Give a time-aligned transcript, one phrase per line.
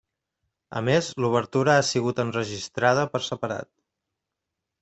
[0.79, 3.73] A més, l'obertura ha sigut enregistrada per separat.